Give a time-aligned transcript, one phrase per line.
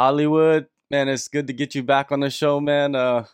[0.00, 2.94] Hollywood, man, it's good to get you back on the show, man.
[2.94, 3.26] Uh,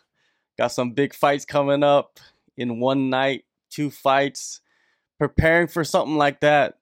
[0.57, 2.19] got some big fights coming up
[2.57, 4.59] in one night, two fights.
[5.17, 6.77] Preparing for something like that,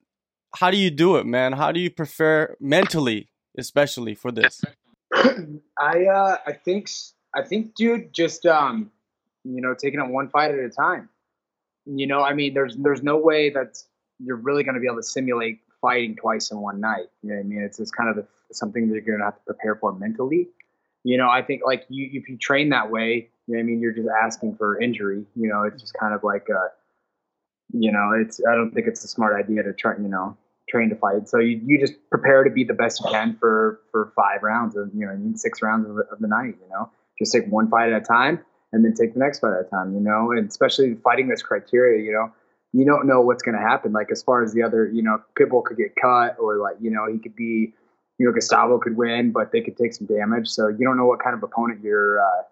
[0.56, 1.52] how do you do it, man?
[1.52, 4.60] How do you prepare mentally, especially for this?
[5.14, 6.90] I uh, I think
[7.32, 8.90] I think, dude, just um,
[9.44, 11.08] you know, taking it one fight at a time.
[11.84, 13.78] You know, I mean, there's there's no way that
[14.18, 17.06] you're really going to be able to simulate fighting twice in one night.
[17.22, 17.62] You know I mean?
[17.62, 20.48] It's it's kind of something that you're going to have to prepare for mentally.
[21.04, 23.80] You know, I think like you if you train that way, you know I mean,
[23.80, 25.24] you're just asking for injury.
[25.36, 26.62] You know, it's just kind of like a,
[27.72, 30.36] you know, it's I don't think it's a smart idea to try, you know,
[30.68, 31.28] train to fight.
[31.28, 34.76] So you, you just prepare to be the best you can for for five rounds
[34.76, 36.56] or you know, I mean six rounds of of the night.
[36.60, 38.40] You know, just take one fight at a time
[38.72, 39.94] and then take the next fight at a time.
[39.94, 42.04] You know, and especially fighting this criteria.
[42.04, 42.32] You know,
[42.72, 43.92] you don't know what's going to happen.
[43.92, 46.90] Like as far as the other, you know, Pitbull could get cut or like you
[46.90, 47.74] know he could be,
[48.18, 50.48] you know, Gustavo could win, but they could take some damage.
[50.48, 52.20] So you don't know what kind of opponent you're.
[52.20, 52.42] Uh,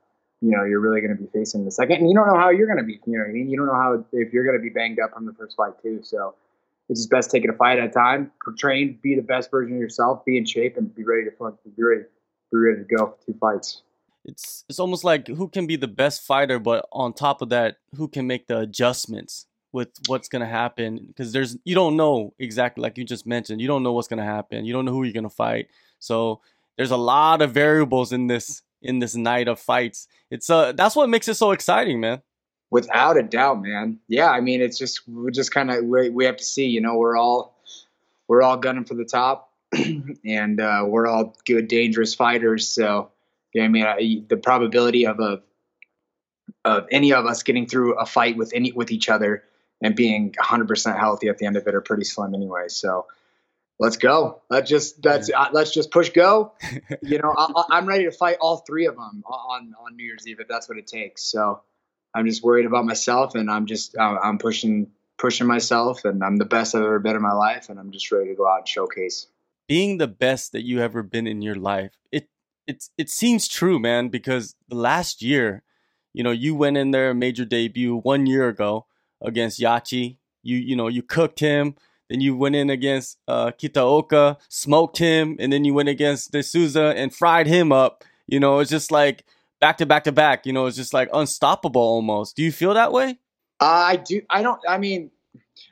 [0.41, 2.38] you know, you're really going to be facing in the second, and you don't know
[2.38, 3.00] how you're going to be.
[3.06, 3.48] You know what I mean?
[3.48, 5.72] You don't know how if you're going to be banged up from the first fight
[5.80, 6.00] too.
[6.03, 6.34] So,
[6.91, 8.31] it's just best taking a fight at a time.
[8.58, 11.83] Train, be the best version of yourself, be in shape, and be ready to be
[11.83, 12.03] ready,
[12.53, 13.81] be ready to go for two fights
[14.25, 17.77] it's it's almost like who can be the best fighter, but on top of that,
[17.97, 21.05] who can make the adjustments with what's gonna happen?
[21.08, 24.25] Because there's you don't know exactly like you just mentioned, you don't know what's gonna
[24.25, 24.64] happen.
[24.64, 25.66] You don't know who you're gonna fight.
[25.98, 26.41] So
[26.77, 30.06] there's a lot of variables in this in this night of fights.
[30.31, 32.22] It's uh that's what makes it so exciting, man.
[32.70, 33.98] Without a doubt, man.
[34.06, 36.66] Yeah, I mean it's just we're just kind of we, we have to see.
[36.66, 37.59] You know, we're all
[38.28, 39.50] we're all gunning for the top,
[40.25, 42.69] and uh, we're all good, dangerous fighters.
[42.69, 43.11] So
[43.53, 43.84] yeah I mean?
[43.84, 45.42] I, the probability of a
[46.64, 49.42] of any of us getting through a fight with any with each other
[49.84, 52.68] and being 100% healthy at the end of it are pretty slim anyway.
[52.68, 53.06] So
[53.78, 54.41] let's go.
[54.48, 56.54] Let's just that's uh, let's just push go.
[57.02, 60.26] you know, I, am ready to fight all three of them on on New Year's
[60.26, 61.22] Eve if that's what it takes.
[61.22, 61.60] So
[62.14, 66.38] I'm just worried about myself, and I'm just uh, I'm pushing pushing myself, and I'm
[66.38, 68.60] the best I've ever been in my life, and I'm just ready to go out
[68.60, 69.26] and showcase.
[69.69, 72.30] Being the best that you ever been in your life, it
[72.66, 75.62] it's it seems true, man, because the last year,
[76.14, 78.86] you know, you went in there, made your debut one year ago
[79.24, 80.16] against Yachi.
[80.42, 81.74] You you know, you cooked him.
[82.10, 86.42] Then you went in against uh, Kitaoka, smoked him, and then you went against De
[86.42, 88.04] Souza and fried him up.
[88.26, 89.24] You know, it's just like
[89.60, 90.44] back to back to back.
[90.44, 92.36] You know, it's just like unstoppable almost.
[92.36, 93.18] Do you feel that way?
[93.60, 94.20] Uh, I do.
[94.28, 94.60] I don't.
[94.68, 95.10] I mean,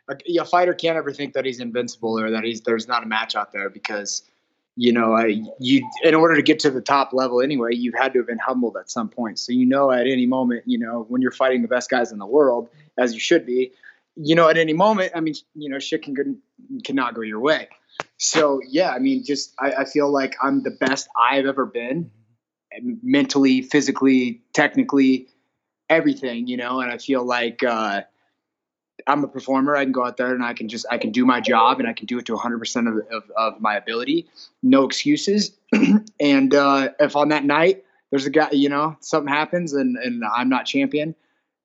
[0.09, 3.07] a, a, fighter can't ever think that he's invincible or that he's there's not a
[3.07, 4.23] match out there because
[4.75, 8.15] you know, I, you in order to get to the top level anyway, you've had
[8.15, 9.39] to have been humbled at some point.
[9.39, 12.19] So you know, at any moment, you know, when you're fighting the best guys in
[12.19, 13.73] the world, as you should be,
[14.17, 16.39] you know, at any moment, I mean, you know, shit can
[16.85, 17.69] cannot go your way.
[18.19, 22.11] So yeah, I mean, just I, I feel like I'm the best I've ever been,
[23.03, 25.29] mentally, physically, technically,
[25.89, 27.63] everything, you know, and I feel like.
[27.63, 28.03] uh
[29.07, 29.75] I'm a performer.
[29.77, 31.89] I can go out there and I can just I can do my job and
[31.89, 34.29] I can do it to 100 percent of, of, of my ability.
[34.63, 35.53] No excuses.
[36.21, 40.23] and uh, if on that night there's a guy, you know, something happens and and
[40.25, 41.15] I'm not champion,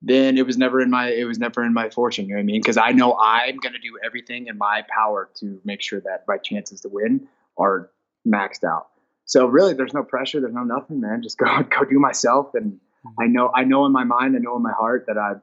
[0.02, 2.25] then it was never in my it was never in my fortune.
[2.25, 2.62] You know what I mean?
[2.62, 6.38] Because I know I'm gonna do everything in my power to make sure that my
[6.38, 7.28] chances to win
[7.58, 7.90] are
[8.28, 8.88] maxed out.
[9.25, 10.40] So really, there's no pressure.
[10.40, 11.22] There's no nothing, man.
[11.24, 12.53] Just go go do myself.
[12.53, 13.22] And mm-hmm.
[13.22, 15.34] I know I know in my mind, I know in my heart that I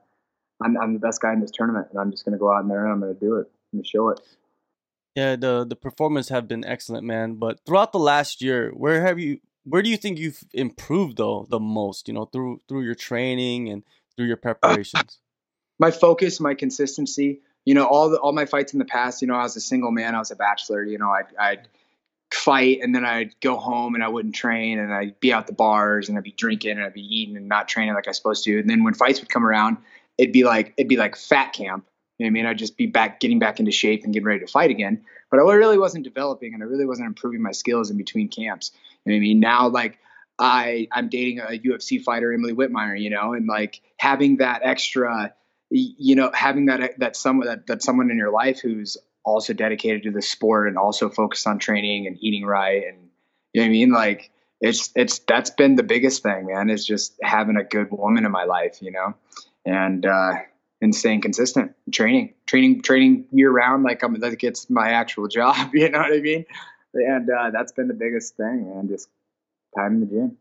[0.63, 2.63] I'm, I'm the best guy in this tournament, and I'm just going to go out
[2.63, 3.51] in there and I'm going to do it.
[3.73, 4.21] I'm going to show it.
[5.15, 7.35] Yeah, the the performance have been excellent, man.
[7.35, 9.39] But throughout the last year, where have you?
[9.65, 12.09] Where do you think you've improved though the most?
[12.09, 13.85] You know, through through your training and
[14.17, 14.95] through your preparations.
[14.95, 15.05] Uh,
[15.79, 17.41] my focus, my consistency.
[17.65, 19.23] You know, all the all my fights in the past.
[19.23, 20.15] You know, I was a single man.
[20.15, 20.85] I was a bachelor.
[20.85, 21.69] You know, I'd, I'd
[22.35, 25.53] fight and then I'd go home and I wouldn't train and I'd be out the
[25.53, 28.17] bars and I'd be drinking and I'd be eating and not training like I was
[28.17, 28.59] supposed to.
[28.59, 29.79] And then when fights would come around,
[30.19, 31.87] it'd be like it'd be like fat camp.
[32.19, 34.27] You know what I mean, I'd just be back, getting back into shape and getting
[34.27, 35.05] ready to fight again.
[35.31, 38.71] But I really wasn't developing, and I really wasn't improving my skills in between camps.
[39.05, 39.99] You know what I mean, now like
[40.39, 45.35] I I'm dating a UFC fighter, Emily Whitmire, you know, and like having that extra,
[45.71, 50.03] you know, having that that someone that, that someone in your life who's also dedicated
[50.03, 53.11] to the sport and also focused on training and eating right, and
[53.53, 56.71] you know what I mean, like it's it's that's been the biggest thing, man.
[56.71, 59.15] Is just having a good woman in my life, you know,
[59.65, 60.35] and uh,
[60.81, 65.75] and staying consistent, training, training, training year round, like I'm like it's my actual job.
[65.75, 66.45] You know what I mean?
[66.93, 68.89] And uh, that's been the biggest thing, man.
[68.89, 69.09] Just
[69.77, 70.37] time in the gym.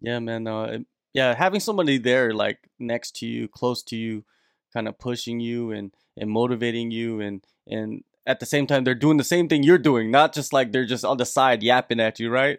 [0.00, 0.46] Yeah, man.
[0.46, 0.78] Uh,
[1.14, 4.24] yeah, having somebody there, like next to you, close to you,
[4.72, 8.94] kind of pushing you and and motivating you, and and at the same time they're
[8.94, 12.00] doing the same thing you're doing, not just like they're just on the side yapping
[12.00, 12.58] at you, right?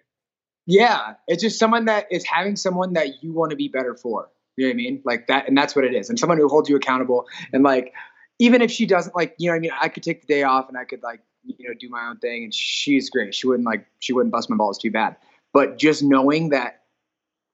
[0.65, 4.29] Yeah, it's just someone that is having someone that you want to be better for.
[4.57, 5.01] You know what I mean?
[5.05, 6.09] Like that, and that's what it is.
[6.09, 7.25] And someone who holds you accountable.
[7.53, 7.93] And like,
[8.39, 10.43] even if she doesn't like, you know, what I mean, I could take the day
[10.43, 12.43] off and I could like, you know, do my own thing.
[12.43, 13.33] And she's great.
[13.33, 15.15] She wouldn't like, she wouldn't bust my balls too bad.
[15.57, 16.71] But just knowing that,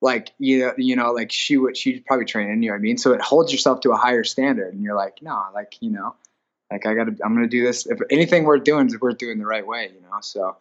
[0.01, 2.61] like, you know, you know, like she would, she'd probably train in.
[2.61, 2.97] You know what I mean?
[2.97, 6.15] So it holds yourself to a higher standard, and you're like, no, like, you know,
[6.71, 7.85] like I got to, I'm gonna do this.
[7.85, 10.17] If anything worth doing is worth doing the right way, you know.
[10.21, 10.57] So,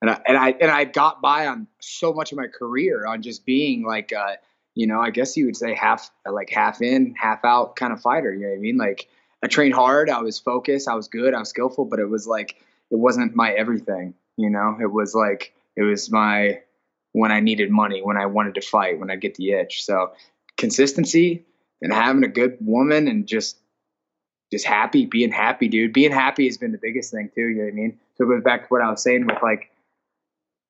[0.00, 3.22] and I and I and I got by on so much of my career on
[3.22, 4.12] just being like.
[4.12, 4.36] uh
[4.78, 8.00] you know, I guess you would say half like half in, half out kind of
[8.02, 8.30] fighter.
[8.34, 8.76] You know what I mean?
[8.76, 9.08] Like
[9.42, 12.26] I trained hard, I was focused, I was good, I was skillful, but it was
[12.26, 12.56] like
[12.90, 14.12] it wasn't my everything.
[14.36, 16.60] You know, it was like it was my
[17.16, 19.82] when I needed money, when I wanted to fight, when I get the itch.
[19.84, 20.12] So
[20.58, 21.46] consistency
[21.80, 23.56] and having a good woman and just
[24.52, 25.94] just happy, being happy, dude.
[25.94, 27.48] Being happy has been the biggest thing too.
[27.48, 27.98] You know what I mean?
[28.16, 29.70] So it goes back to what I was saying with like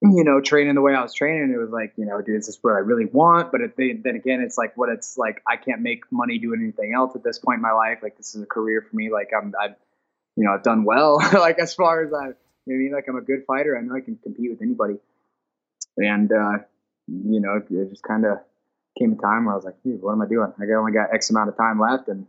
[0.02, 2.48] you know, training the way I was training, it was like, you know, dude, this
[2.48, 3.50] is what I really want.
[3.50, 5.42] But it, then again, it's like what it's like.
[5.48, 8.00] I can't make money doing anything else at this point in my life.
[8.02, 9.10] Like this is a career for me.
[9.10, 9.74] Like I'm, I've,
[10.36, 11.16] you know, I've done well.
[11.32, 12.34] like as far as I, you
[12.66, 13.76] know I mean, like I'm a good fighter.
[13.76, 14.98] I know I can compete with anybody.
[15.96, 16.58] And uh,
[17.08, 18.38] you know, it just kind of
[18.98, 20.52] came a time where I was like, dude, what am I doing?
[20.58, 22.26] I only got X amount of time left, and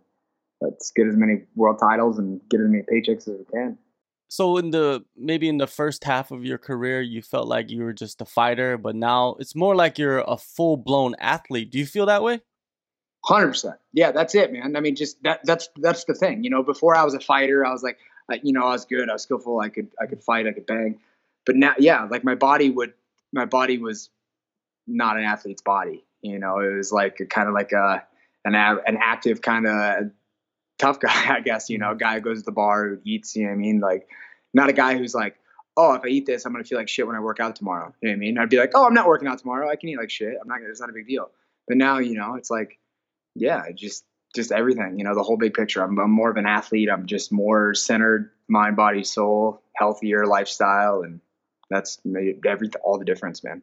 [0.62, 3.78] let's get as many world titles and get as many paychecks as we can.
[4.30, 7.84] So in the maybe in the first half of your career you felt like you
[7.84, 11.72] were just a fighter but now it's more like you're a full-blown athlete.
[11.72, 12.42] Do you feel that way?
[13.26, 14.76] 100% yeah that's it man.
[14.76, 16.44] I mean just that that's that's the thing.
[16.44, 17.98] You know before i was a fighter i was like
[18.30, 19.10] I, you know i was good.
[19.10, 19.60] I was skillful.
[19.62, 20.46] I could i could fight.
[20.46, 21.00] I could bang.
[21.46, 22.94] But now yeah like my body would
[23.34, 24.10] my body was
[24.88, 28.04] not an athlete's body you know it was like kind of like a
[28.46, 30.12] an, an active kind of
[30.78, 31.98] tough guy, I guess, you know, mm-hmm.
[31.98, 33.80] guy who goes to the bar, who eats, you know what I mean?
[33.80, 34.08] Like,
[34.54, 35.36] not a guy who's like,
[35.76, 37.94] oh, if I eat this, I'm to feel like shit when I work out tomorrow.
[38.02, 38.38] You know what I mean?
[38.38, 39.70] I'd be like, oh, I'm not working out tomorrow.
[39.70, 40.36] I can eat like shit.
[40.42, 41.30] I'm not, it's not a big deal.
[41.68, 42.80] But now, you know, it's like,
[43.36, 44.04] yeah, just,
[44.36, 45.84] just everything, you know, the whole big picture.
[45.84, 46.90] I'm, I'm more of an athlete.
[46.92, 51.02] I'm just more centered, mind, body, soul, healthier lifestyle.
[51.04, 51.20] And
[51.70, 53.62] that's made every, all the difference, man.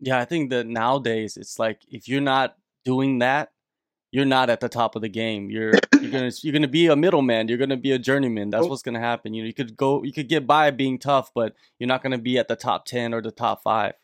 [0.00, 0.18] Yeah.
[0.18, 3.50] I think that nowadays it's like, if you're not doing that,
[4.12, 5.50] you're not at the top of the game.
[5.50, 7.48] You're you're gonna you're gonna be a middleman.
[7.48, 8.50] You're gonna be a journeyman.
[8.50, 8.68] That's oh.
[8.68, 9.34] what's gonna happen.
[9.34, 12.16] You know, you could go, you could get by being tough, but you're not gonna
[12.16, 13.94] be at the top ten or the top five.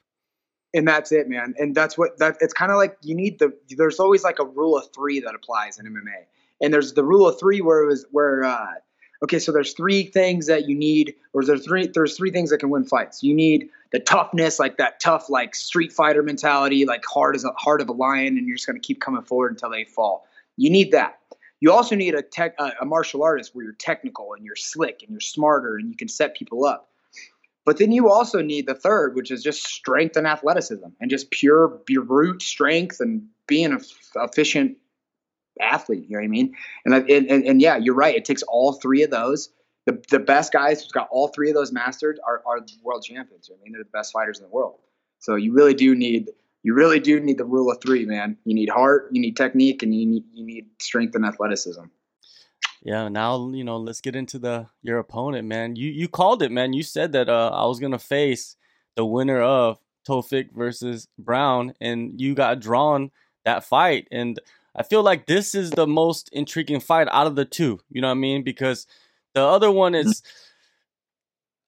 [0.75, 1.55] And that's it, man.
[1.57, 2.37] And that's what that.
[2.41, 3.57] It's kind of like you need the.
[3.71, 6.27] There's always like a rule of three that applies in MMA,
[6.61, 8.45] and there's the rule of three where it was where.
[8.45, 8.67] uh
[9.23, 12.59] Okay, so there's three things that you need, or there's three there's three things that
[12.59, 13.23] can win fights.
[13.23, 17.53] You need the toughness, like that tough, like street fighter mentality, like hard as a
[17.53, 20.27] heart of a lion, and you're just gonna keep coming forward until they fall.
[20.57, 21.19] You need that.
[21.61, 25.11] You also need a tech, a martial artist where you're technical and you're slick and
[25.13, 26.89] you're smarter and you can set people up.
[27.65, 31.31] But then you also need the third, which is just strength and athleticism and just
[31.31, 33.81] pure brute strength and being an
[34.17, 34.77] efficient
[35.61, 36.05] athlete.
[36.09, 36.55] You know what I mean?
[36.85, 38.15] And, and, and, and yeah, you're right.
[38.15, 39.51] It takes all three of those
[39.87, 43.51] the, the best guys who's got all three of those mastered are, are world champions.
[43.51, 44.79] I mean, they're the best fighters in the world.
[45.19, 46.31] So you really do need
[46.65, 48.37] you really do need the rule of three, man.
[48.45, 51.83] You need heart, you need technique, and you need you need strength and athleticism.
[52.83, 53.79] Yeah, now you know.
[53.79, 55.77] Let's get into the your opponent, man.
[55.77, 56.73] You you called it, man.
[56.73, 58.57] You said that uh, I was gonna face
[58.95, 59.79] the winner of
[60.09, 63.11] Tofiq versus Brown, and you got drawn
[63.45, 64.07] that fight.
[64.13, 64.39] And
[64.75, 67.81] I feel like this is the most intriguing fight out of the two.
[67.91, 68.43] You know what I mean?
[68.43, 68.87] Because
[69.35, 70.09] the other one mm-hmm.
[70.09, 70.23] is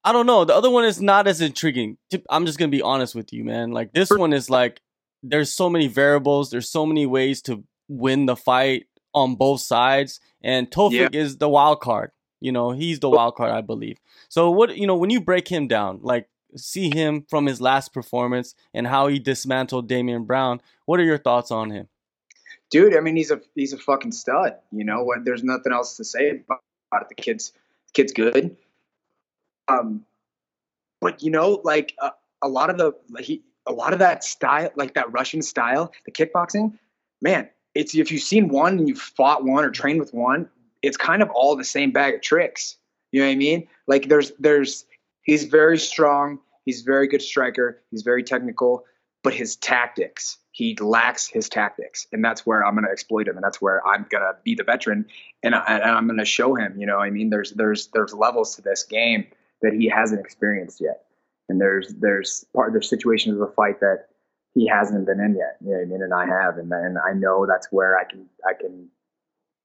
[0.04, 0.44] I don't know.
[0.44, 1.96] The other one is not as intriguing.
[2.28, 3.72] I'm just gonna be honest with you, man.
[3.72, 4.80] Like this one is like
[5.22, 6.50] there's so many variables.
[6.50, 11.08] There's so many ways to win the fight on both sides, and Tofiq yeah.
[11.12, 12.10] is the wild card.
[12.40, 13.98] You know, he's the wild card, I believe.
[14.28, 17.92] So what you know when you break him down, like see him from his last
[17.92, 20.60] performance and how he dismantled Damien Brown.
[20.84, 21.88] What are your thoughts on him?
[22.70, 24.56] Dude, I mean, he's a he's a fucking stud.
[24.72, 25.24] You know what?
[25.24, 26.60] There's nothing else to say about
[26.92, 27.08] it.
[27.08, 28.56] The kid's the kid's good.
[29.68, 30.04] Um,
[31.00, 32.10] but you know, like uh,
[32.42, 36.12] a lot of the he, a lot of that style, like that Russian style, the
[36.12, 36.78] kickboxing,
[37.22, 40.48] man, it's if you've seen one and you've fought one or trained with one,
[40.82, 42.76] it's kind of all the same bag of tricks.
[43.12, 43.68] You know what I mean?
[43.86, 44.84] Like there's there's
[45.22, 48.84] he's very strong, he's very good striker, he's very technical,
[49.24, 52.06] but his tactics he lacks his tactics.
[52.12, 54.54] And that's where i'm going to exploit him and that's where i'm going to be
[54.54, 55.06] the veteran.
[55.42, 58.14] And, I, and i'm going to show him you know i mean there's there's there's
[58.14, 59.26] levels to this game
[59.62, 61.04] that he hasn't experienced yet.
[61.48, 64.06] And there's there's part there's situations of the fight that
[64.54, 66.02] he hasn't been in yet you know i mean?
[66.02, 68.88] And i have and then i know that's where i can i can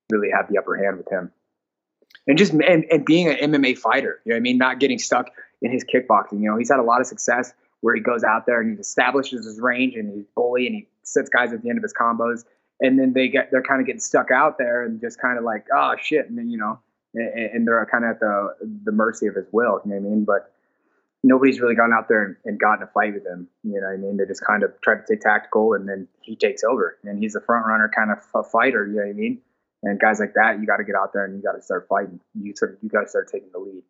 [0.09, 1.31] really have the upper hand with him.
[2.27, 4.57] And just and, and being an mma fighter you know i mean?
[4.57, 5.29] Not getting stuck
[5.61, 8.45] in his kickboxing you know he's had a lot of success where he goes out
[8.45, 11.69] there and he establishes his range and he's bully and he sits guys at the
[11.69, 12.43] end of his combos.
[12.81, 15.43] And then they get they're kind of getting stuck out there and just kind of
[15.43, 16.79] like oh shit and then you know
[17.13, 18.55] and, and they're kind of at the
[18.85, 19.81] the mercy of his will.
[19.85, 20.25] You know what I mean?
[20.25, 20.51] But
[21.23, 23.47] nobody's really gone out there and, and gotten a fight with him.
[23.63, 24.17] You know what I mean?
[24.17, 27.35] They just kind of try to take tactical and then he takes over and he's
[27.35, 28.87] a front runner kind of a fighter.
[28.87, 29.41] You know what I mean?
[29.83, 31.87] And guys like that, you got to get out there and you got to start
[31.89, 32.19] fighting.
[32.33, 33.83] You sort of, you got to start taking the lead.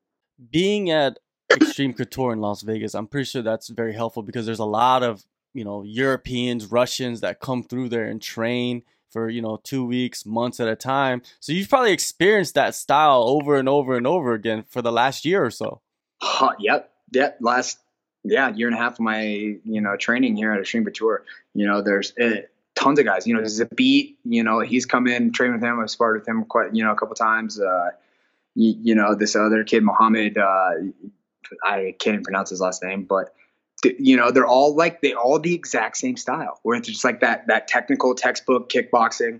[0.51, 1.19] Being at
[1.51, 5.03] Extreme Couture in Las Vegas, I'm pretty sure that's very helpful because there's a lot
[5.03, 9.85] of you know Europeans, Russians that come through there and train for you know two
[9.85, 11.21] weeks, months at a time.
[11.39, 15.25] So you've probably experienced that style over and over and over again for the last
[15.25, 15.81] year or so.
[16.21, 17.37] Uh, yep, yep.
[17.41, 17.79] Last
[18.23, 21.25] yeah year and a half of my you know training here at Extreme Couture.
[21.53, 22.41] You know, there's uh,
[22.75, 23.25] tons of guys.
[23.25, 24.19] You know, there's a beat.
[24.23, 25.79] You know, he's come in, trained with him.
[25.79, 27.59] I've sparred with him quite you know a couple times.
[27.59, 27.89] Uh,
[28.55, 30.37] you, you know, this other kid, Mohammed.
[30.37, 30.71] Uh,
[31.63, 33.33] I can't even pronounce his last name, but
[33.83, 37.21] you know they're all like they all the exact same style where it's just like
[37.21, 39.39] that that technical textbook kickboxing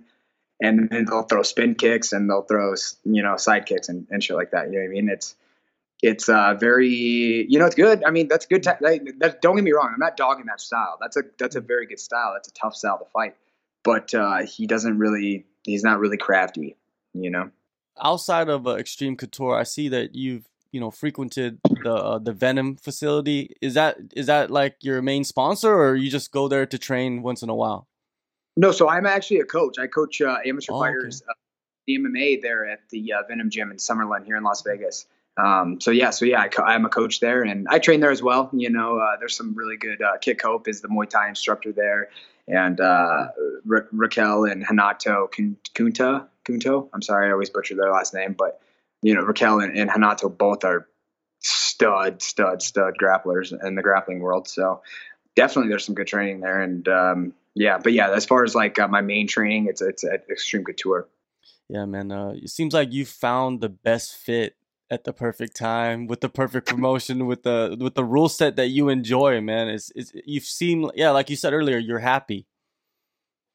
[0.61, 4.23] and then they'll throw spin kicks and they'll throw you know side kicks and, and
[4.23, 5.09] shit like that you know what i mean?
[5.09, 5.35] It's
[6.01, 9.63] it's uh very you know it's good i mean that's good te- that, don't get
[9.63, 12.47] me wrong i'm not dogging that style that's a that's a very good style that's
[12.47, 13.35] a tough style to fight
[13.83, 16.75] but uh he doesn't really he's not really crafty
[17.15, 17.49] you know?
[17.99, 22.33] Outside of uh, extreme couture i see that you've you know frequented the uh, the
[22.33, 23.55] Venom facility.
[23.61, 27.21] Is that is that like your main sponsor, or you just go there to train
[27.21, 27.87] once in a while?
[28.57, 29.79] No, so I'm actually a coach.
[29.79, 31.29] I coach uh, amateur oh, fighters, okay.
[31.29, 31.33] uh,
[31.87, 35.05] the MMA there at the uh, Venom Gym in Summerlin here in Las Vegas.
[35.37, 38.21] Um, so yeah, so yeah, I, am a coach there, and I train there as
[38.21, 38.49] well.
[38.51, 40.01] You know, uh, there's some really good.
[40.01, 42.09] Uh, Kit Cope is the Muay Thai instructor there,
[42.47, 43.27] and uh,
[43.65, 45.31] Ra- Raquel and Hanato
[45.73, 46.89] Kunta Kunto.
[46.93, 48.59] I'm sorry, I always butcher their last name, but
[49.01, 50.87] you know, Raquel and, and Hanato both are
[51.39, 54.47] stud, stud, stud grapplers in the grappling world.
[54.47, 54.81] So
[55.35, 56.61] definitely there's some good training there.
[56.61, 60.03] And um, yeah, but yeah, as far as like uh, my main training, it's it's
[60.03, 61.07] at Extreme Couture.
[61.69, 62.11] Yeah, man.
[62.11, 64.55] Uh, it seems like you found the best fit
[64.91, 68.69] at the perfect time with the perfect promotion with the with the rule set that
[68.69, 69.69] you enjoy, man.
[69.69, 72.47] It's, it's you've seen yeah, like you said earlier, you're happy.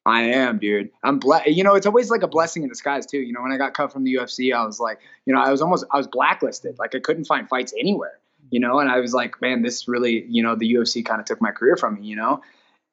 [0.06, 0.90] I am, dude.
[1.02, 1.48] I'm blessed.
[1.48, 3.18] You know, it's always like a blessing in disguise too.
[3.18, 5.50] You know, when I got cut from the UFC, I was like, you know, I
[5.50, 6.78] was almost I was blacklisted.
[6.78, 8.18] Like I couldn't find fights anywhere.
[8.50, 11.26] You know, and I was like, man, this really, you know, the UFC kind of
[11.26, 12.06] took my career from me.
[12.06, 12.42] You know,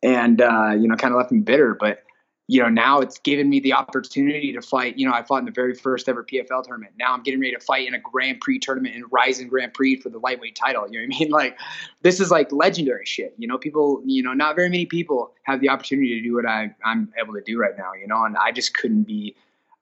[0.01, 1.75] and uh, you know, kind of left me bitter.
[1.75, 2.03] But
[2.51, 4.97] you know, now it's given me the opportunity to fight.
[4.97, 6.91] You know, I fought in the very first ever PFL tournament.
[6.99, 10.01] Now I'm getting ready to fight in a Grand Prix tournament in Rizin Grand Prix
[10.01, 10.85] for the lightweight title.
[10.91, 11.31] You know what I mean?
[11.41, 11.57] Like,
[12.01, 13.33] this is like legendary shit.
[13.37, 16.45] You know, people, you know, not very many people have the opportunity to do what
[16.45, 19.33] I, I'm able to do right now, you know, and I just couldn't be,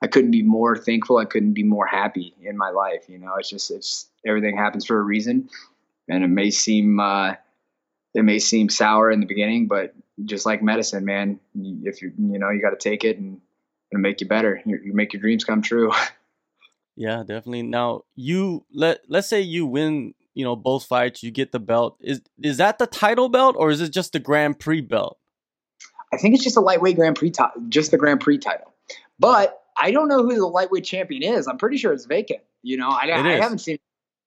[0.03, 1.17] I couldn't be more thankful.
[1.17, 3.05] I couldn't be more happy in my life.
[3.09, 5.49] You know, it's just, it's everything happens for a reason.
[6.07, 7.33] And it may seem, uh,
[8.13, 9.95] it may seem sour in the beginning, but
[10.25, 13.39] just like medicine, man, if you you know you got to take it and
[13.91, 14.61] it'll make you better.
[14.65, 15.91] You, you make your dreams come true.
[16.95, 17.63] yeah, definitely.
[17.63, 21.97] Now you let let's say you win, you know, both fights, you get the belt.
[22.01, 25.17] Is is that the title belt or is it just the Grand Prix belt?
[26.13, 28.73] I think it's just a lightweight Grand Prix, t- just the Grand Prix title.
[29.19, 31.47] But I don't know who the lightweight champion is.
[31.47, 32.41] I'm pretty sure it's vacant.
[32.63, 33.77] You know, I, I haven't seen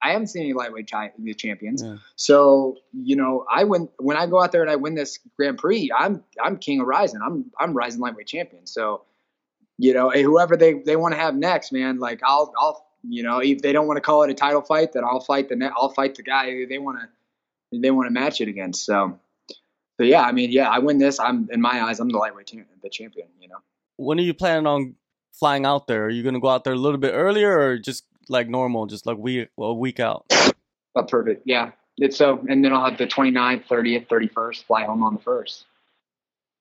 [0.02, 1.82] I haven't seen any lightweight the champions.
[1.82, 1.96] Yeah.
[2.16, 5.58] So you know, I win when I go out there and I win this Grand
[5.58, 5.90] Prix.
[5.96, 7.20] I'm I'm king of Rizin.
[7.24, 8.66] I'm I'm Rizin lightweight champion.
[8.66, 9.02] So
[9.78, 13.38] you know, whoever they they want to have next, man, like I'll I'll you know
[13.38, 15.90] if they don't want to call it a title fight, then I'll fight the I'll
[15.90, 18.84] fight the guy they want to they want to match it against.
[18.84, 19.18] So.
[20.00, 21.20] So yeah, I mean, yeah, I win this.
[21.20, 23.28] I'm in my eyes, I'm the lightweight team, the champion.
[23.38, 23.58] You know.
[23.98, 24.96] When are you planning on
[25.32, 26.06] flying out there?
[26.06, 28.86] Are you going to go out there a little bit earlier, or just like normal,
[28.86, 30.26] just like we a week out.
[30.94, 31.42] Oh, perfect.
[31.44, 31.72] Yeah.
[31.98, 35.66] It's so, and then I'll have the 29th, 30th, 31st, fly home on the first.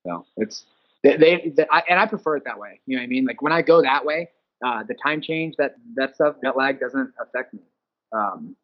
[0.06, 0.66] So it's,
[1.04, 2.80] they, they, they I, and I prefer it that way.
[2.86, 3.26] You know what I mean?
[3.26, 4.30] Like when I go that way,
[4.66, 7.62] uh, the time change, that, that stuff, jet lag doesn't affect me.
[8.14, 8.56] Um,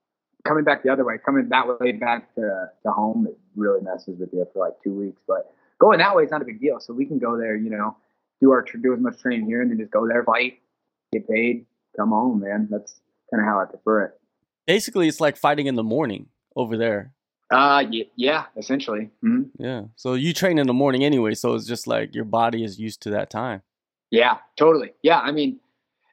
[0.45, 4.19] coming back the other way, coming that way back to, to home, it really messes
[4.19, 5.21] with you for like two weeks.
[5.27, 6.79] But going that way is not a big deal.
[6.79, 7.95] So we can go there, you know,
[8.41, 10.59] do our do as much training here, and then just go there, fight,
[11.11, 11.65] get paid,
[11.97, 12.67] come home, man.
[12.69, 12.99] That's
[13.31, 14.11] kind of how I prefer it.
[14.65, 17.13] Basically, it's like fighting in the morning over there.
[17.49, 19.09] Uh, yeah, yeah essentially.
[19.23, 19.63] Mm-hmm.
[19.63, 19.83] Yeah.
[19.95, 23.01] So you train in the morning anyway, so it's just like your body is used
[23.03, 23.61] to that time.
[24.11, 24.93] Yeah, totally.
[25.01, 25.59] Yeah, I mean,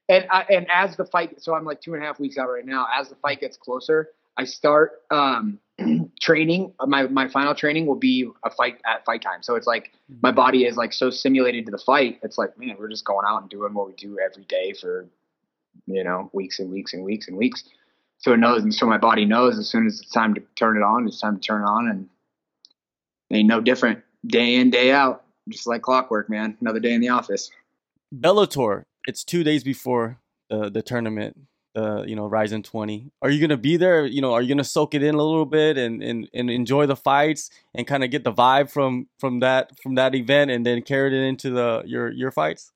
[0.09, 2.49] and I, and as the fight, so I'm like two and a half weeks out
[2.49, 2.87] right now.
[2.93, 5.59] As the fight gets closer, I start um,
[6.21, 6.73] training.
[6.81, 9.43] My my final training will be a fight at fight time.
[9.43, 10.37] So it's like my mm-hmm.
[10.37, 12.21] body is like so simulated to the fight.
[12.23, 15.07] It's like man, we're just going out and doing what we do every day for
[15.87, 17.65] you know, weeks and weeks and weeks and weeks.
[18.19, 20.77] So it knows, and so my body knows as soon as it's time to turn
[20.77, 22.09] it on, it's time to turn it on, and
[23.31, 24.01] ain't no different.
[24.27, 26.57] Day in, day out, just like clockwork, man.
[26.61, 27.51] Another day in the office.
[28.15, 28.85] Bellator.
[29.07, 31.39] It's two days before the the tournament.
[31.75, 33.11] The you know Rizin 20.
[33.21, 34.07] Are you gonna be there?
[34.07, 36.87] You know, are you gonna soak it in a little bit and and, and enjoy
[36.87, 40.65] the fights and kind of get the vibe from from that from that event and
[40.65, 42.73] then carry it into the your your fights?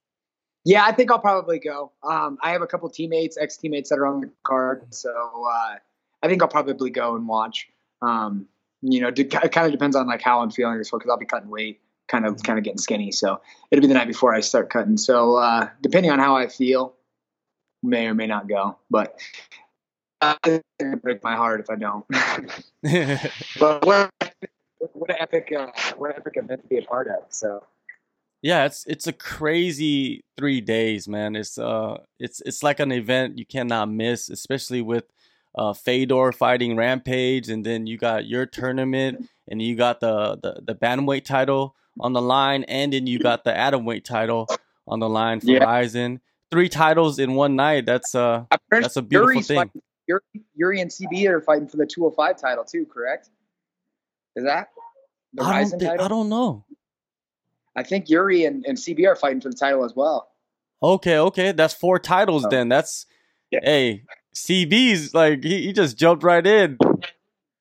[0.68, 1.92] Yeah, I think I'll probably go.
[2.02, 5.76] Um, I have a couple teammates, ex teammates that are on the card, so uh,
[6.22, 7.70] I think I'll probably go and watch.
[8.02, 8.48] Um,
[8.82, 11.24] you know, it kind of depends on like how I'm feeling this because I'll be
[11.24, 13.12] cutting weight, kind of kind of getting skinny.
[13.12, 14.98] So it'll be the night before I start cutting.
[14.98, 16.92] So uh, depending on how I feel,
[17.82, 18.76] may or may not go.
[18.90, 19.18] But
[20.20, 20.34] uh,
[21.00, 22.04] break my heart if I don't.
[23.58, 24.10] but what,
[24.92, 27.24] what an epic, uh, what an epic event to be a part of.
[27.30, 27.64] So
[28.42, 31.34] yeah, it's it's a crazy three days, man.
[31.34, 35.04] It's uh, it's it's like an event you cannot miss, especially with
[35.56, 40.60] uh, Fedor fighting Rampage, and then you got your tournament, and you got the the,
[40.62, 44.46] the bantamweight title on the line, and then you got the atomweight title
[44.86, 46.16] on the line for yeah.
[46.50, 47.84] Three titles in one night.
[47.84, 49.56] That's uh, that's a beautiful Yuri's thing.
[49.58, 50.20] Fighting, Yuri,
[50.54, 53.28] Yuri and CB are fighting for the 205 title too, correct?
[54.34, 54.68] Is that
[55.34, 56.04] the I don't title?
[56.04, 56.64] I don't know.
[57.76, 60.28] I think Yuri and, and CB are fighting for the title as well.
[60.82, 62.48] Okay, okay, that's four titles oh.
[62.48, 62.68] then.
[62.68, 63.06] That's
[63.50, 63.60] yeah.
[63.62, 66.78] hey, CB's like he, he just jumped right in.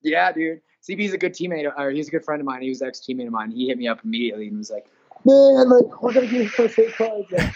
[0.01, 0.61] Yeah, dude.
[0.87, 2.61] CB's a good teammate, or he's a good friend of mine.
[2.61, 3.51] He was ex teammate of mine.
[3.51, 4.87] He hit me up immediately and was like,
[5.25, 7.49] "Man, like we're gonna give you first eight cards." yeah,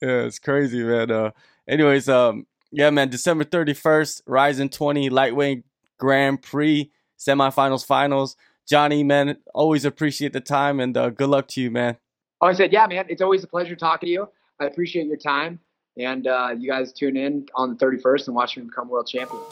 [0.00, 1.10] it's crazy, man.
[1.10, 1.30] Uh,
[1.66, 3.08] anyways, um, yeah, man.
[3.08, 5.64] December thirty first, Rizin twenty lightweight
[5.98, 8.36] Grand Prix semifinals, finals.
[8.70, 11.96] Johnny, man, always appreciate the time and uh, good luck to you, man.
[12.40, 14.28] Oh, I said, yeah, man, it's always a pleasure talking to you.
[14.60, 15.58] I appreciate your time.
[15.98, 19.42] And uh, you guys tune in on the 31st and watch me become world champion.